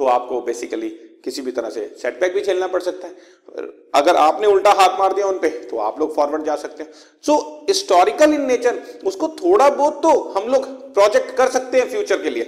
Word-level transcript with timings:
तो 0.00 0.06
आपको 0.08 0.40
बेसिकली 0.42 0.88
किसी 1.24 1.42
भी 1.42 1.52
तरह 1.52 1.70
से 1.70 1.80
सेटबैक 1.98 2.34
भी 2.34 2.40
झेलना 2.42 2.66
पड़ 2.66 2.80
सकता 2.82 3.08
है। 3.08 3.64
अगर 3.94 4.16
आपने 4.16 4.46
उल्टा 4.46 4.70
हाथ 4.72 4.98
मार 4.98 5.12
दिया 5.14 5.26
उन 5.26 5.38
पे 5.38 5.48
तो 5.70 5.78
आप 5.78 5.98
लोग 6.00 6.14
फॉरवर्ड 6.14 6.44
जा 6.44 6.54
सकते 6.56 6.82
हैं। 6.82 6.92
सो 7.24 7.36
हिस्टोरिकल 7.68 8.34
इन 8.34 8.46
नेचर 8.46 8.78
उसको 9.06 9.28
थोड़ा 9.36 9.68
बहुत 9.70 10.00
तो 10.02 10.10
हम 10.36 10.48
लोग 10.52 10.66
प्रोजेक्ट 10.94 11.36
कर 11.36 11.48
सकते 11.50 11.78
हैं 11.78 11.88
फ्यूचर 11.90 12.22
के 12.22 12.30
लिए। 12.30 12.44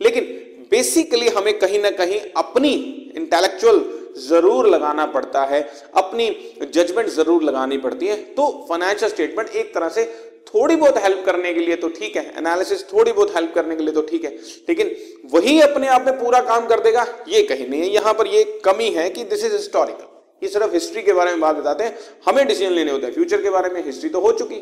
लेकिन 0.00 0.24
बेसिकली 0.70 1.28
हमें 1.30 1.58
कहीं 1.58 1.78
ना 1.82 1.90
कहीं 1.92 2.20
अपनी 2.36 2.72
इंटेलेक्चुअल 3.16 3.82
ज़रूर 4.20 4.66
लगाना 4.68 5.06
पड़ता 5.08 5.44
है, 5.44 5.60
अपनी 5.94 6.28
जजमेंट 6.64 7.08
ज़रूर 7.10 7.42
लगानी 7.42 7.76
पड़ती 7.78 8.06
है। 8.06 8.16
तो 8.34 8.46
फाइनेंशियल 8.68 9.10
स्टेटमेंट 9.10 9.48
एक 9.50 9.74
तरह 9.74 9.88
से 9.88 10.04
थोड़ी 10.50 10.76
बहुत 10.76 10.96
हेल्प 10.98 11.22
करने 11.26 11.52
के 11.54 11.60
लिए 11.60 11.76
तो 11.76 11.88
ठीक 11.90 12.16
है 12.16 12.24
एनालिसिस 12.38 12.82
थोड़ी 12.92 13.12
बहुत 13.12 13.34
हेल्प 13.36 13.52
करने 13.54 13.76
के 13.76 13.82
लिए 13.82 13.94
तो 13.94 14.02
ठीक 14.02 14.24
है, 14.24 14.30
लेकिन 14.68 14.94
वही 15.32 15.60
अपने 15.60 15.88
आप 15.88 16.06
में 16.06 16.18
पूरा 16.20 16.40
काम 16.42 16.66
कर 16.66 16.80
देगा, 16.80 17.06
ये 17.28 17.42
कहीं 17.44 17.68
नहीं 17.68 17.80
है, 17.80 17.88
यहाँ 17.88 18.14
पर 18.14 18.26
ये 18.26 18.44
कमी 18.64 18.88
है 18.92 19.08
कि 19.10 19.24
दिस 19.26 19.44
इज़ 19.44 19.52
हिस्टोरिकल 19.52 20.06
ये 20.42 20.48
सिर्फ़ 20.48 20.72
हिस्ट्री 20.74 21.02
के 21.02 21.12
बारे 21.12 21.30
में 21.30 21.40
बात 21.40 21.56
बताते 21.56 21.84
हैं, 21.84 21.96
हमें 22.26 22.46
डिसीज़न 22.46 22.72
लेने 22.72 22.90
होते 22.90 23.06
हैं 23.06 23.12
फ्यूचर 23.14 23.42
के 23.42 23.50
बारे 23.50 23.68
में 23.70 23.84
हिस्ट्री 23.84 24.10
तो 24.10 24.20
हो 24.20 24.32
चुकी। 24.32 24.60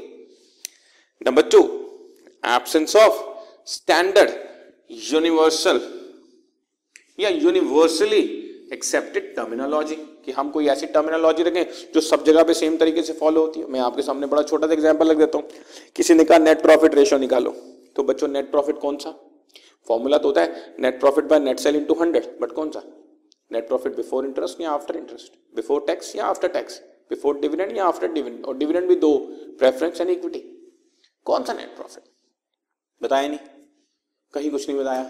Number 1.21 1.43
two 1.51 1.63
absence 2.43 2.97
of 2.97 3.23
standard 3.69 4.31
universal 5.05 5.81
या 7.19 7.29
यूनिवर्सली 7.29 8.21
एक्सेप्टेड 8.73 9.35
टर्मिनोलॉजी 9.37 9.97
कि 10.29 10.33
हम 10.33 10.51
कोई 10.51 10.67
ऐसी 10.69 10.87
टर्मिनोलॉजी 10.87 11.43
रखें 11.43 11.93
जो 11.95 12.01
सब 12.03 12.25
जगह 12.25 12.43
पे 12.43 12.55
सेम 12.55 12.77
तरीके 12.77 13.03
से 13.03 13.13
फॉलो 13.15 13.41
होती 13.41 13.61
है। 13.61 13.67
मैं 13.67 13.81
आपके 13.81 14.03
सामने 14.03 14.27
बड़ा 14.27 14.43
छोटा 14.43 14.67
सा 14.67 14.73
एग्जांपल 14.73 15.07
लग 15.07 15.19
देता 15.19 15.39
हूँ। 15.39 15.49
किसी 15.97 16.15
ने 16.15 16.25
कहा 16.25 16.39
नेट 16.39 16.63
प्रॉफिट 16.63 16.95
रेशियो 16.95 17.19
निकालो। 17.21 17.51
तो 17.97 18.03
बच्चों 18.03 18.29
नेट 18.29 18.51
प्रॉफिट 18.51 18.79
कौन 18.79 18.97
सा? 18.97 19.11
फॉर्मूला 19.89 20.19
तो 20.19 20.29
होता 20.29 20.43
है 20.43 20.75
net 20.81 21.01
profit 21.01 21.25
by 21.25 21.41
net 21.41 21.59
sale 21.59 21.77
into 21.77 21.95
hundred 21.95 22.39
but 22.43 22.53
कौन 22.53 22.71
सा? 22.71 22.83
नेट 23.51 23.69
प्रॉफिट 23.69 23.97
बिफोर 23.97 24.27
इंटरेस्ट 24.27 24.61
या 24.61 24.71
आफ्टर 24.71 24.97
इंटरेस्ट 24.97 25.33
बिफोर 25.57 25.85
टैक्स 25.87 26.15
या 26.17 26.25
आफ्टर 26.27 26.49
टैक्स 26.49 26.81
बिफोर 27.11 27.39
डिविडेंड 27.41 27.77
या 27.77 27.85
आफ्टर 27.87 28.13
डिविडेंड 28.13 28.45
और 28.45 28.57
डिविडेंड 28.57 28.89
भी 28.89 28.97
दो 28.97 29.17
प्रेफरेंस 29.59 30.01
एंड 30.01 30.11
इक्विटी 30.11 30.41
कौन 31.27 31.45
सा 31.45 31.53
नेट 31.53 31.77
प्रॉफिट 31.77 32.03
बताया 33.01 33.29
नहीं। 33.29 33.39
कहीं 34.35 34.51
कुछ 34.51 34.69
नहीं 34.69 34.79
बताया। 34.79 35.03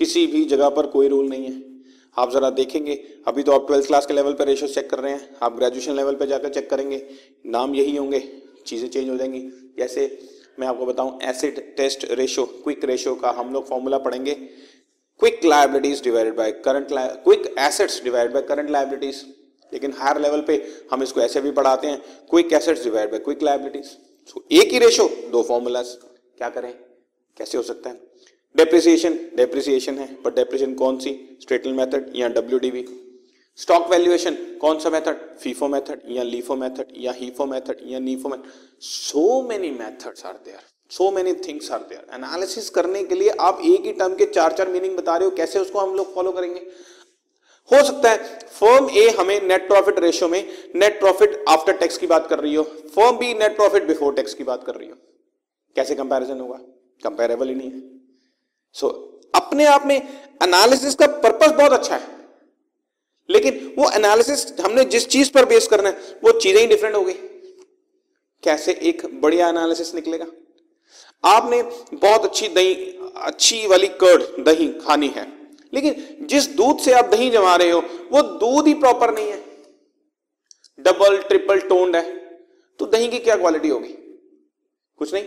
किसी 0.00 0.26
भी 0.26 0.44
जगह 0.46 0.68
पर 0.70 0.86
कोई 0.86 1.08
रूल 1.08 1.28
नहीं 1.28 1.46
है। 1.46 1.73
आप 2.16 2.30
ज़रा 2.32 2.50
देखेंगे। 2.52 2.94
अभी 3.26 3.42
तो 3.42 3.52
आप 3.52 3.66
ट्वेल्थ 3.66 3.86
क्लास 3.86 4.06
के 4.06 4.14
लेवल 4.14 4.32
पर 4.32 4.46
रेशो 4.46 4.66
चेक 4.68 4.90
कर 4.90 4.98
रहे 4.98 5.12
हैं। 5.12 5.36
आप 5.42 5.56
ग्रेजुएशन 5.56 5.94
लेवल 5.94 6.14
पर 6.14 6.26
जाकर 6.26 6.48
चेक 6.48 6.70
करेंगे। 6.70 7.02
नाम 7.46 7.74
यही 7.74 7.96
होंगे। 7.96 8.20
चीज़ें 8.66 8.88
चेंज 8.88 9.08
हो 9.10 9.16
जाएँगी। 9.16 9.40
जैसे 9.78 10.06
मैं 10.60 10.66
आपको 10.66 10.86
बताऊँ 10.86 11.18
acid 11.22 11.58
test 11.76 12.06
ratio 12.12 12.44
quick 12.44 12.84
ratio 12.84 13.14
का 13.14 13.30
हम 13.30 13.52
लोग 13.52 13.68
फॉर्मूला 13.68 13.98
पढ़ेंगे। 13.98 14.34
Quick 15.20 15.44
liabilities 15.44 16.02
divided 16.04 16.36
by 16.36 16.52
current 16.64 16.88
quick 17.24 17.54
assets 17.58 18.02
divided 18.04 18.32
by 18.34 18.42
current 18.42 18.70
liabilities 18.70 19.24
लेकिन 19.72 19.92
हायर 19.92 20.20
लेवल 20.20 20.40
पे 20.40 20.54
हम 20.92 21.02
इसको 21.02 21.20
ऐसे 21.20 21.40
भी 21.40 21.50
पढ़ाते 21.50 21.86
हैं। 21.86 22.00
Quick 22.30 22.52
assets 22.52 22.84
divide 22.84 23.10
by 23.10 23.18
quick 23.20 23.42
liabilities 23.42 23.96
एक 24.52 24.72
ही 24.72 24.78
रेशो 24.78 25.08
दो 25.32 25.42
फॉर्मूलाज 25.42 25.88
क्या 26.38 26.48
करें? 26.50 26.72
कैसे 27.36 27.56
हो 27.58 27.62
सकता 27.64 27.90
है? 27.90 27.96
डेप्रिसिएशन 28.56 29.14
डेप्रिसिएशन 29.36 29.98
है 29.98 30.06
पर 30.14 30.34
डेप्रिसिएशन 30.34 30.74
कौन 30.74 30.98
सी? 30.98 31.38
स्ट्रेटल 31.42 31.72
मेथड 31.72 32.12
या 32.16 32.28
डब्ल्यूडीवी 32.28 32.84
स्टॉक 33.58 33.88
वैल्यूएशन 33.90 34.34
कौन 34.60 34.78
सा 34.78 34.90
मेथड 34.90 35.16
फीफो 35.38 35.68
मेथड 35.68 36.00
या 36.08 36.22
लीफो 36.22 36.56
मेथड 36.56 36.92
या 36.98 37.12
हीफो 37.12 37.46
मेथड 37.46 37.80
या 37.86 37.98
NIFO 37.98 38.28
method 38.28 38.50
so 38.80 39.42
many 39.48 39.70
methods 39.70 40.24
are 40.26 40.34
there 40.44 40.60
so 40.90 41.10
many 41.10 41.32
things 41.46 41.70
are 41.72 41.78
there 41.88 42.14
analysis 42.14 42.68
करने 42.70 43.02
के 43.04 43.14
लिए 43.14 43.30
आप 43.40 43.60
एक 43.64 43.84
ही 43.84 43.92
टर्म 43.92 44.14
के 44.14 44.26
चार 44.26 44.52
चार 44.52 44.68
मीनिंग 44.68 44.96
बता 44.96 45.16
रहे 45.16 45.28
हो, 45.28 45.34
कैसे 45.36 45.58
उसको 45.58 45.78
हम 45.78 45.94
लोग 45.94 46.14
फॉलो 46.14 46.32
करेंगे? 46.32 46.60
हो 47.70 47.82
सकता 47.84 48.10
है 48.10 48.16
फर्म 48.50 48.88
ए 48.90 49.08
हमें 49.18 49.40
नेट 49.42 49.66
प्रॉफिट 49.68 49.98
रेशियो 49.98 50.28
में 50.28 50.42
नेट 50.76 50.98
प्रॉफिट 51.00 51.44
आफ्टर 51.48 51.76
टैक्स 51.76 51.98
की 51.98 52.06
बात 52.06 52.26
कर 52.30 52.40
रही 52.40 52.54
हो 52.54 52.62
firm 52.94 53.16
B 53.18 53.32
net 53.34 53.56
profit 53.56 53.86
before 53.86 54.14
tax 54.14 54.34
की 54.34 54.44
बात 54.44 54.64
कर 54.64 54.74
रही 54.74 54.88
हो। 54.88 54.96
कैसे 55.76 55.94
कंपैरिजन 55.94 56.40
होगा? 56.40 56.58
कंपेरेबल 57.04 57.48
ही 57.48 57.54
नहीं 57.54 57.70
है। 57.70 57.80
सो 58.74 58.86
so, 58.86 59.42
अपने 59.42 59.64
आप 59.64 59.86
में 59.86 59.96
एनालिसिस 60.42 60.94
का 60.94 61.06
पर्पस 61.06 61.48
बहुत 61.48 61.72
अच्छा 61.72 61.96
है। 61.96 62.08
लेकिन 63.30 63.74
वो 63.78 63.90
एनालिसिस 63.90 64.60
हमने 64.60 64.84
जिस 64.84 65.08
चीज़ 65.08 65.32
पर 65.32 65.44
बेस 65.44 65.68
करना 65.68 65.88
है 65.88 65.94
वो 66.24 66.40
चीज़ें 66.40 66.60
ही 66.60 66.66
डिफरेंट 66.66 66.96
हो 66.96 67.00
गई। 67.00 67.12
कैसे 68.42 68.72
एक 68.72 69.20
बढ़िया 69.20 69.48
एनालिसिस 69.48 69.94
निकलेगा? 69.94 70.26
आपने 71.24 71.62
बहुत 71.96 72.24
अच्छी 72.24 72.48
दही 72.48 72.74
अच्छी 73.16 73.66
वाली 73.66 73.86
कर्ड 73.86 74.44
दही 74.44 74.68
खानी 74.68 75.08
है। 75.08 75.32
लेकिन 75.74 76.16
जिस 76.26 76.46
दूध 76.48 76.78
से 76.78 76.92
आप 76.92 77.04
दही 77.04 77.30
जमा 77.30 77.56
रहे 77.56 77.70
हो 77.70 77.80
वो 78.12 78.22
दूध 78.22 78.66
ही 78.66 78.74
प्रॉपर 78.74 79.14
नहीं 79.14 79.28
है। 79.28 79.44
डबल 80.80 81.18
ट्रिपल 81.18 81.60
टोन्ड 81.60 81.96
है। 81.96 82.16
तो 82.78 82.86
दही 82.86 83.08
की 83.08 83.18
क्या 83.18 83.36
क्वालिटी 83.36 83.68
होगी? 83.68 83.94
कुछ 84.98 85.14
नहीं? 85.14 85.24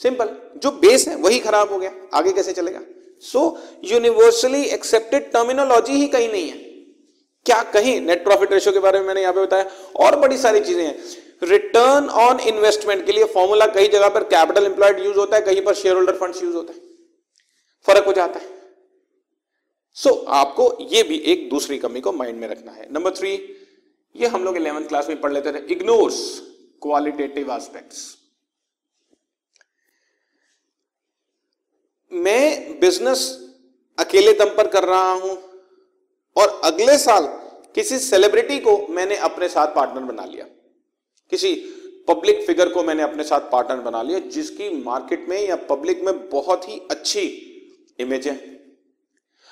सिंपल 0.00 0.36
जो 0.56 0.70
बेस 0.70 1.08
है 1.08 1.16
वही 1.16 1.38
खराब 1.38 1.72
हो 1.72 1.78
गया 1.78 1.92
आगे 2.14 2.32
कैसे 2.32 2.52
चलेगा? 2.52 2.80
सो 3.20 3.58
यूनिवर्सली 3.84 4.62
एक्सेप्टेड 4.64 5.30
टर्मिनोलॉजी 5.32 5.92
ही 5.92 6.06
कहीं 6.08 6.28
नहीं 6.28 6.48
है। 6.48 6.56
क्या 7.46 7.62
कहीं 7.62 8.00
नेट 8.00 8.24
प्रॉफिट 8.24 8.52
रेशियो 8.52 8.72
के 8.72 8.78
बारे 8.78 9.00
में 9.00 9.06
मैंने 9.06 9.20
यहाँ 9.20 9.32
पे 9.32 9.42
बताया? 9.42 9.70
और 9.96 10.16
बड़ी 10.16 10.36
सारी 10.36 10.60
चीज़ें 10.60 10.84
हैं। 10.84 10.98
रिटर्न 11.42 12.08
ऑन 12.08 12.40
इन्वेस्टमेंट 12.40 13.04
के 13.06 13.12
लिए 13.12 13.24
फॉर्मूला 13.24 13.66
कई 13.66 13.88
जगह 13.88 14.08
पर 14.08 14.24
कैपिटल 14.24 14.66
इंप्लॉयड 14.66 14.98
यूज़ 14.98 15.16
होता 15.18 15.36
है 15.36 15.42
कहीं 15.42 15.60
पर 15.60 15.74
शेयर 15.74 15.94
होल्डर 15.94 16.16
फंड 16.16 16.34
यूज़ 16.42 16.56
होता 16.56 16.72
है। 16.72 16.80
फ़र्क 17.86 18.04
हो 18.04 18.12
जाता 18.12 18.40
है। 18.40 18.50
सो 19.96 20.10
so, 20.10 20.26
आपको 20.28 20.78
यह 20.80 21.02
भी 21.02 21.16
एक 21.26 21.48
दूसरी 21.50 21.78
कमी 21.78 22.00
को 22.00 22.12
माइंड 22.12 22.40
में 22.40 22.48
रखना 22.48 22.72
है। 22.72 22.86
नंबर 22.92 23.10
थ्री 23.10 23.32
ये 24.16 24.26
हम 24.26 24.44
लोग 24.44 24.56
इलेवंथ 24.56 24.84
क्लास 24.84 25.08
में 25.08 25.20
पढ़ 25.20 25.32
लेते 25.32 25.52
थे। 25.52 25.58
इग्नोर्स 25.72 26.18
क्वालिटेटिव 26.82 27.52
एस्पेक्ट्स 27.52 28.18
मैं 32.12 32.80
बिज़नेस 32.80 33.20
अकेले 33.98 34.32
दम 34.34 34.54
पर 34.56 34.66
कर 34.68 34.84
रहा 34.84 35.12
हूँ 35.12 35.36
और 36.36 36.60
अगले 36.64 36.96
साल 36.98 37.26
किसी 37.74 37.98
सेलिब्रिटी 37.98 38.58
को 38.58 38.76
मैंने 38.90 39.16
अपने 39.18 39.48
साथ 39.48 39.74
पार्टनर 39.74 40.02
बना 40.04 40.24
लिया। 40.24 40.44
किसी 41.32 41.54
पब्लिक 42.08 42.42
फिगर 42.46 42.68
को 42.68 42.82
मैंने 42.82 43.02
अपने 43.02 43.24
साथ 43.24 43.40
पार्टनर 43.52 43.80
बना 43.80 44.02
लिया, 44.02 44.18
जिसकी 44.18 44.70
मार्केट 44.76 45.26
में 45.28 45.38
या 45.40 45.56
पब्लिक 45.68 46.02
में 46.04 46.28
बहुत 46.30 46.68
ही 46.68 46.80
अच्छी 46.90 47.24
इमेज 47.98 48.28
है। 48.28 48.34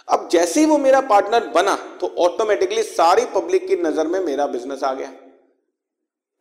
अब 0.09 0.29
जैसे 0.33 0.61
ही 0.61 0.67
वो 0.67 0.79
मेरा 0.79 1.01
पार्टनर 1.09 1.47
बना 1.47 1.75
तो 2.01 2.07
ऑटोमेटिकली 2.19 2.83
सारी 2.83 3.25
पब्लिक 3.35 3.67
की 3.69 3.77
नज़र 3.79 4.07
में 4.07 4.21
मेरा 4.21 4.47
बिज़नेस 4.49 4.83
आ 4.85 4.93
गया 4.95 5.13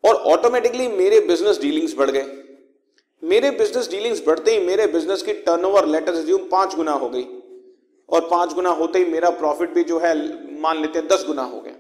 और 0.04 0.16
ऑटोमेटिकली 0.34 0.88
मेरे 0.90 1.20
बिज़नेस 1.22 1.60
डीलिंग्स 1.62 1.96
बढ़ 1.98 2.12
गए। 2.12 2.39
मेरे 3.24 3.50
बिज़नेस 3.52 3.90
डीलिंग्स 3.90 4.22
बढ़ते 4.28 4.52
ही 4.52 4.66
मेरे 4.66 4.86
बिज़नेस 4.88 5.22
की 5.22 5.34
टर्नओवर 5.42 5.86
लेटर 5.86 6.16
एज्यूम 6.16 6.48
पाँच 6.52 6.76
गुना 6.76 6.92
हो 6.94 7.10
गई। 7.10 7.26
और 8.10 8.28
पाँच 8.30 8.54
गुना 8.54 8.70
होते 8.72 9.00
ही 9.00 9.06
मेरा 9.06 9.30
प्रॉफिट 9.32 9.74
भी 9.74 9.84
जो 9.84 10.00
है, 10.00 10.14
मान 10.62 10.82
लेते 10.82 11.00
हैं 11.00 11.08
दस 11.08 11.26
गुना 11.28 11.44
हो 11.44 11.60
गया। 11.62 11.74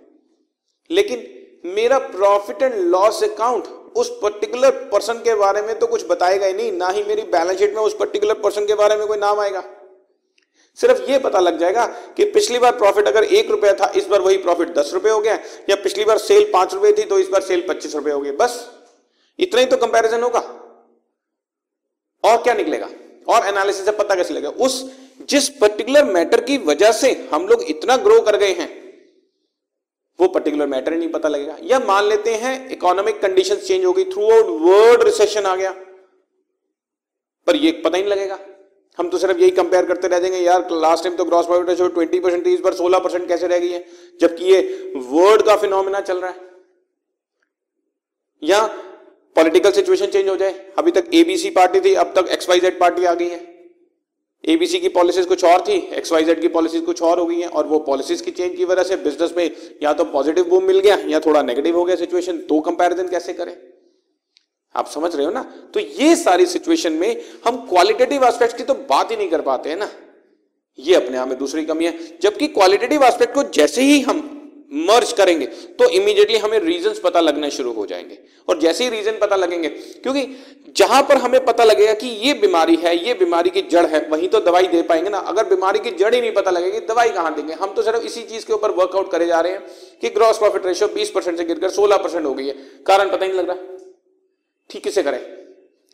लेकिन 0.89 1.23
मेरा 1.65 1.97
प्रॉफिट 1.99 2.61
एंड 2.61 2.75
लॉस 2.85 3.23
अकाउंट 3.23 3.67
उस 3.97 4.09
पर्टिकुलर 4.21 4.71
पर्सन 4.91 5.19
के 5.19 5.35
बारे 5.35 5.61
में 5.61 5.77
तो 5.79 5.87
कुछ 5.87 6.05
बताएगा 6.09 6.45
ही 6.45 6.53
नहीं, 6.53 6.71
ना 6.71 6.87
ही 6.87 7.03
मेरी 7.03 7.21
बैलेंस 7.23 7.59
शीट 7.59 7.75
में 7.75 7.81
उस 7.81 7.95
पर्टिकुलर 7.99 8.33
पर्सन 8.39 8.65
के 8.65 8.75
बारे 8.75 8.97
में 8.97 9.07
कोई 9.07 9.17
नाम 9.17 9.39
आएगा। 9.39 9.63
सिर्फ़ 10.79 11.01
ये 11.11 11.19
पता 11.19 11.39
लग 11.39 11.57
जाएगा 11.59 11.85
कि 12.17 12.25
पिछली 12.27 12.59
बार 12.59 12.77
प्रॉफिट 12.77 13.07
अगर 13.07 13.23
एक 13.23 13.49
रुपया 13.51 13.73
था, 13.73 13.91
इस 13.95 14.07
बार 14.07 14.21
वही 14.21 14.37
प्रॉफिट 14.37 14.73
दस 14.75 14.91
रुपए 14.93 15.09
हो 15.09 15.19
गया, 15.19 15.39
या 15.69 15.75
पिछली 15.75 16.05
बार 16.05 16.17
सेल 16.19 16.49
पाँच 16.53 16.73
रुपए 16.73 16.91
थी 16.93 17.03
तो 17.03 17.19
इस 17.19 17.29
बार 17.29 17.41
सेल 17.41 17.65
पच्चीस 17.67 17.95
रुपए 17.95 18.11
हो 18.11 18.19
गई 18.19 18.31
बस, 18.33 18.65
इतना 19.39 19.61
ही 19.61 19.65
तो 19.65 19.77
कंपैरिजन 19.77 20.23
होगा। 20.23 20.39
और 22.23 22.41
क्या 22.43 22.53
निकलेगा? 22.53 22.89
और 23.27 23.47
एनालिसिस 23.47 23.85
से 23.85 23.91
पता 23.91 24.15
कैसे 24.15 24.33
लगेगा? 24.33 24.49
उस, 24.49 24.83
जिस 25.29 25.49
पर्टिकुलर 25.51 26.05
मैटर 26.05 26.41
की 26.41 26.57
वजह 26.65 26.91
से 26.91 27.11
हम 27.33 27.47
लोग 27.47 27.63
इतना 27.63 27.97
ग्रो 27.97 28.19
कर 28.21 28.37
गए 28.37 28.53
हैं, 28.53 28.69
वो 30.19 30.27
पर्टिकुलर 30.27 30.67
मैटर 30.67 30.93
नहीं 30.93 31.09
पता 31.09 31.29
लगेगा। 31.29 31.57
या 31.63 31.79
मान 31.79 32.07
लेते 32.07 32.33
हैं 32.35 32.69
इकोनॉमिक 32.69 33.21
कंडीशन 33.21 33.55
चेंज 33.57 33.85
हो 33.85 33.93
गई 33.93 34.03
थ्रू 34.05 34.29
आउट 34.29 34.45
वर्ल्ड 34.61 35.03
रिसेशन 35.03 35.45
आ 35.45 35.55
गया, 35.55 35.71
पर 37.47 37.55
ये 37.55 37.71
पता 37.85 37.97
ही 37.97 38.03
नहीं 38.03 38.11
लगेगा। 38.11 38.39
हम 38.99 39.09
तो 39.09 39.17
सिर्फ़ 39.17 39.37
यही 39.37 39.51
कंपेयर 39.51 39.85
करते 39.85 40.07
रह 40.07 40.19
जाएँगे, 40.19 40.39
यार 40.39 40.67
लास्ट 40.71 41.03
टाइम 41.03 41.15
तो 41.15 41.25
ग्रॉस 41.25 41.45
प्रॉफिट 41.45 41.93
ट्वेंटी 41.93 42.19
परसेंट 42.19 42.47
इस 42.47 42.59
बार 42.59 42.73
सोलह 42.73 42.99
परसेंट 42.99 43.27
कैसे 43.27 43.47
रह 43.47 43.59
गई 43.59 43.69
है? 43.69 43.85
जबकि 44.21 44.45
ये 44.45 44.93
वर्ल्ड 44.95 45.41
का 45.41 45.55
फिनोमिना 45.55 45.99
चल 46.01 46.19
रहा 46.21 46.31
है। 46.31 46.47
या 48.41 48.65
पॉलिटिकल 49.35 49.71
सिचुएशन 49.71 50.05
चेंज 50.05 50.29
हो 50.29 50.35
जाए। 50.35 50.65
अभी 50.77 50.91
तक 50.91 51.09
एबीसी 51.13 51.49
पार्टी 51.49 51.79
थी, 51.79 51.93
अब 51.93 52.13
तक 52.15 52.31
एक्स 52.31 52.49
वाई 52.49 52.59
जेड 52.59 52.79
पार्टी 52.79 53.05
आ 53.05 53.13
गई 53.13 53.27
है। 53.27 53.47
एबीसी 54.43 54.79
की 54.79 54.89
पॉलिसीज़ 54.89 55.27
कुछ 55.27 55.43
और 55.43 55.61
थी 55.61 55.73
एक्स 55.93 56.11
वाई 56.11 56.23
जेड 56.23 56.41
की 56.41 56.47
पॉलिसीज़ 56.47 56.83
कुछ 56.83 57.01
और 57.01 57.19
हो 57.19 57.25
गई 57.25 57.39
हैं 57.39 57.47
और 57.47 57.67
वो 57.67 57.79
पॉलिसीज़ 57.79 58.23
की 58.23 58.31
चेंज 58.31 58.55
की 58.55 58.65
वजह 58.65 58.83
से 58.83 58.95
बिज़नेस 58.95 59.33
में 59.37 59.51
या 59.83 59.93
तो 59.93 60.03
पॉजिटिव 60.03 60.45
बूम 60.45 60.63
मिल 60.63 60.79
गया 60.79 60.97
या 61.07 61.19
थोड़ा 61.19 61.41
नेगेटिव 61.41 61.77
हो 61.77 61.83
गया 61.83 61.95
सिचुएशन 61.95 62.37
तो 62.37 62.59
कंपैरिजन 62.59 63.07
कैसे 63.07 63.33
करें? 63.33 63.55
आप 64.75 64.87
समझ 64.87 65.15
रहे 65.15 65.25
हो 65.25 65.31
ना? 65.31 65.41
तो 65.73 65.79
ये 65.79 66.15
सारी 66.15 66.45
सिचुएशन 66.45 66.93
में 66.93 67.21
हम 67.45 67.57
क्वालिटेटिव 67.57 68.23
एस्पेक्ट 68.23 68.57
की 68.57 68.63
तो 68.63 68.73
बात 68.73 69.11
ही 69.11 69.17
नहीं 69.17 69.29
कर 69.29 69.41
पाते 69.41 69.69
हैं 69.69 69.77
ना। 69.77 69.89
ये 70.79 70.95
अपने 70.95 71.17
आप 71.17 71.27
में 71.27 71.37
दूसरी 71.37 71.65
कमी 71.65 71.85
है। 71.85 72.19
जबकि 72.21 72.47
क्वालिटेटिव 72.47 73.03
एस्पेक्ट 73.03 73.33
को 73.33 73.43
जैसे 73.43 73.81
ही 73.81 73.99
हम 74.01 74.38
मर्ज 74.71 75.11
करेंगे 75.13 75.45
तो 75.79 75.89
इमीडिएटली 75.89 76.37
हमें 76.37 76.59
रीजन 76.59 76.93
पता 77.03 77.19
लगने 77.19 77.49
शुरू 77.51 77.71
हो 77.71 77.85
जाएँगे। 77.85 78.17
और 78.47 78.59
जैसे 78.59 78.83
ही 78.83 78.89
रीजन 78.89 79.17
पता 79.21 79.35
लगेंगे, 79.35 79.69
क्योंकि 79.69 80.23
जहाँ 80.77 81.01
पर 81.01 81.17
हमें 81.17 81.43
पता 81.45 81.63
लगेगा 81.63 81.93
कि 81.93 82.07
ये 82.07 82.33
बीमारी 82.33 82.75
है, 82.75 82.95
ये 83.07 83.13
बीमारी 83.13 83.49
की 83.49 83.61
जड़ 83.61 83.85
है, 83.85 83.99
वहीं 84.09 84.27
तो 84.29 84.39
दवाई 84.39 84.67
दे 84.67 84.81
पाएँगे 84.81 85.09
ना। 85.09 85.17
अगर 85.17 85.45
बीमारी 85.45 85.79
की 85.79 85.91
जड़ 85.91 86.13
ही 86.15 86.21
नहीं 86.21 86.31
पता 86.31 86.51
लगेगी, 86.51 86.79
दवाई 86.79 87.09
कहाँ 87.09 87.33
देंगे? 87.35 87.53
हम 87.53 87.73
तो 87.73 87.81
सिर्फ़ 87.81 88.03
इसी 88.03 88.23
चीज़ 88.23 88.45
के 88.45 88.53
ऊपर 88.53 88.71
वर्कआउट 88.71 89.11
करे 89.11 89.25
जा 89.25 89.41
रहे 89.41 89.51
हैं 89.51 89.65
कि 90.01 90.09
ग्रॉस 90.09 90.37
प्रॉफिट 90.37 90.65
रेशियो 90.65 90.89
बीस 90.89 91.09
परसेंट 91.09 91.37
से 91.37 91.43
गिरकर 91.43 91.69
सोलह 91.69 91.97
परसेंट 91.97 92.25
हो 92.25 92.33
गई 92.33 92.47
है। 92.47 92.53
कारण 92.87 93.11
पता 93.11 93.25
ही 93.25 93.31
नहीं 93.31 93.41
लग 93.41 93.49
रहा। 93.49 93.77
ठीक 94.69 94.83
किसे 94.83 95.03
करें? 95.03 95.19